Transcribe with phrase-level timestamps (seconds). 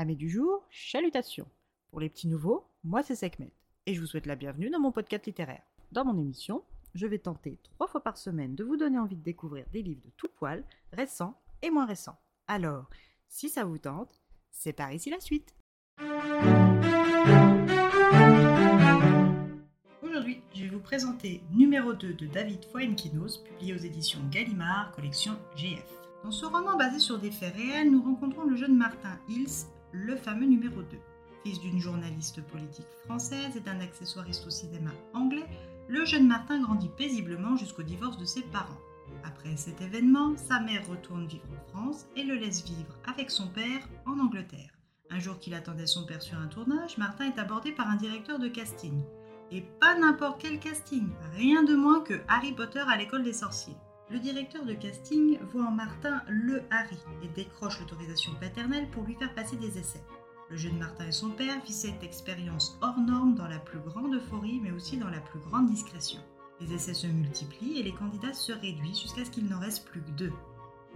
[0.00, 1.46] Amis du jour, chalutations.
[1.90, 3.52] Pour les petits nouveaux, moi c'est Sekhmet
[3.84, 5.60] et je vous souhaite la bienvenue dans mon podcast littéraire.
[5.92, 9.22] Dans mon émission, je vais tenter trois fois par semaine de vous donner envie de
[9.22, 12.18] découvrir des livres de tout poil, récents et moins récents.
[12.48, 12.88] Alors,
[13.28, 15.54] si ça vous tente, c'est par ici la suite.
[20.02, 25.36] Aujourd'hui, je vais vous présenter numéro 2 de David Fuenquinos, publié aux éditions Gallimard, collection
[25.56, 25.84] GF.
[26.24, 30.16] Dans ce roman basé sur des faits réels, nous rencontrons le jeune Martin Hills, le
[30.16, 30.98] fameux numéro 2.
[31.44, 35.46] Fils d'une journaliste politique française et d'un accessoiriste au cinéma anglais,
[35.88, 38.80] le jeune Martin grandit paisiblement jusqu'au divorce de ses parents.
[39.24, 43.48] Après cet événement, sa mère retourne vivre en France et le laisse vivre avec son
[43.48, 44.70] père en Angleterre.
[45.10, 48.38] Un jour qu'il attendait son père sur un tournage, Martin est abordé par un directeur
[48.38, 49.02] de casting.
[49.50, 53.76] Et pas n'importe quel casting, rien de moins que Harry Potter à l'école des sorciers.
[54.10, 59.14] Le directeur de casting voit en Martin le Harry et décroche l'autorisation paternelle pour lui
[59.14, 60.02] faire passer des essais.
[60.50, 64.16] Le jeune Martin et son père vivent cette expérience hors norme dans la plus grande
[64.16, 66.18] euphorie mais aussi dans la plus grande discrétion.
[66.60, 70.02] Les essais se multiplient et les candidats se réduisent jusqu'à ce qu'il n'en reste plus
[70.02, 70.32] que deux.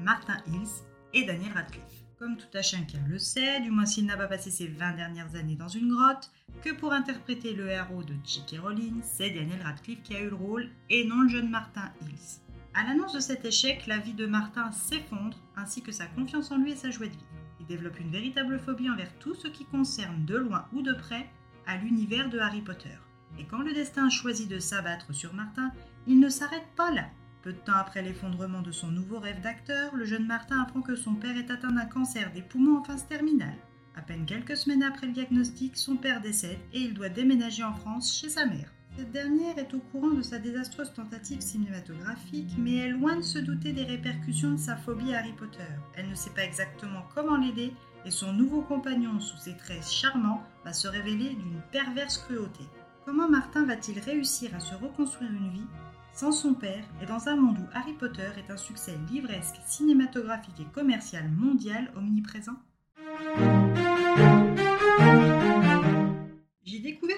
[0.00, 1.84] Martin Hills et Daniel Radcliffe.
[2.18, 5.36] Comme tout un chacun le sait, du moins s'il n'a pas passé ses 20 dernières
[5.36, 8.60] années dans une grotte, que pour interpréter le héros de J.K.
[8.60, 12.43] Rowling, c'est Daniel Radcliffe qui a eu le rôle et non le jeune Martin Hills.
[12.76, 16.58] À l'annonce de cet échec, la vie de Martin s'effondre, ainsi que sa confiance en
[16.58, 17.24] lui et sa joie de vivre.
[17.60, 21.30] Il développe une véritable phobie envers tout ce qui concerne de loin ou de près
[21.68, 22.98] à l'univers de Harry Potter.
[23.38, 25.70] Et quand le destin choisit de s'abattre sur Martin,
[26.08, 27.06] il ne s'arrête pas là.
[27.42, 30.96] Peu de temps après l'effondrement de son nouveau rêve d'acteur, le jeune Martin apprend que
[30.96, 33.58] son père est atteint d'un cancer des poumons en phase terminale.
[33.94, 37.74] À peine quelques semaines après le diagnostic, son père décède et il doit déménager en
[37.74, 38.73] France chez sa mère.
[38.96, 43.40] Cette dernière est au courant de sa désastreuse tentative cinématographique, mais est loin de se
[43.40, 45.66] douter des répercussions de sa phobie Harry Potter.
[45.96, 47.72] Elle ne sait pas exactement comment l'aider
[48.04, 52.62] et son nouveau compagnon, sous ses traits charmants, va se révéler d'une perverse cruauté.
[53.04, 55.66] Comment Martin va-t-il réussir à se reconstruire une vie
[56.12, 60.60] sans son père et dans un monde où Harry Potter est un succès livresque, cinématographique
[60.60, 62.60] et commercial mondial omniprésent?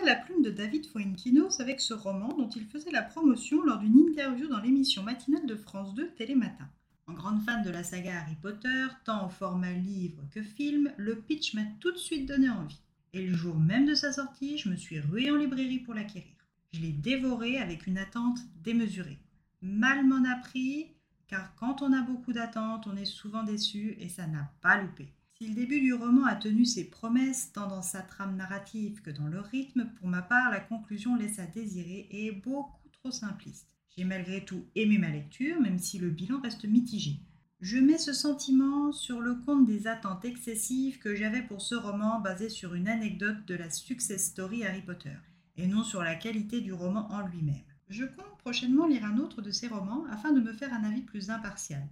[0.07, 3.99] La plume de David Fuenquinos avec ce roman dont il faisait la promotion lors d'une
[3.99, 6.71] interview dans l'émission matinale de France 2 Télématin.
[7.09, 11.17] En grande fan de la saga Harry Potter, tant en format livre que film, le
[11.17, 12.81] pitch m'a tout de suite donné envie.
[13.15, 16.37] Et le jour même de sa sortie, je me suis ruée en librairie pour l'acquérir.
[16.73, 19.19] Je l'ai dévoré avec une attente démesurée.
[19.61, 20.93] Mal m'en a pris,
[21.27, 25.16] car quand on a beaucoup d'attentes, on est souvent déçu et ça n'a pas loupé.
[25.39, 29.11] Si le début du roman a tenu ses promesses tant dans sa trame narrative que
[29.11, 33.11] dans le rythme, pour ma part, la conclusion laisse à désirer et est beaucoup trop
[33.11, 33.77] simpliste.
[33.95, 37.21] J'ai malgré tout aimé ma lecture, même si le bilan reste mitigé.
[37.61, 42.19] Je mets ce sentiment sur le compte des attentes excessives que j'avais pour ce roman
[42.19, 45.19] basé sur une anecdote de la success story Harry Potter,
[45.59, 47.61] et non sur la qualité du roman en lui-même.
[47.91, 51.03] Je compte prochainement lire un autre de ces romans afin de me faire un avis
[51.03, 51.87] plus impartial.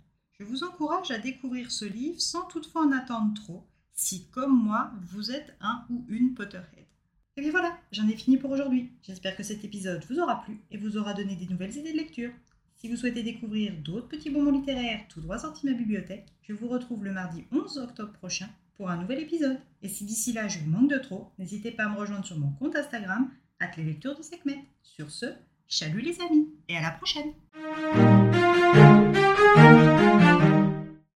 [0.44, 4.92] Je vous encourage à découvrir ce livre sans toutefois en attendre trop, si comme moi,
[5.00, 6.84] vous êtes un ou une Potterhead.
[7.38, 8.92] Et bien voilà, j'en ai fini pour aujourd'hui.
[9.02, 11.96] J'espère que cet épisode vous aura plu et vous aura donné des nouvelles idées de
[11.96, 12.30] lecture.
[12.76, 16.52] Si vous souhaitez découvrir d'autres petits bonbons littéraires tout droit sortis de ma bibliothèque, je
[16.52, 19.58] vous retrouve le mardi 11 octobre prochain pour un nouvel épisode.
[19.80, 22.38] Et si d'ici là je vous manque de trop, n'hésitez pas à me rejoindre sur
[22.38, 23.30] mon compte Instagram,
[23.60, 24.62] at lectures de Sekhmet.
[24.82, 25.26] Sur ce,
[25.68, 27.32] chalut les amis et à la prochaine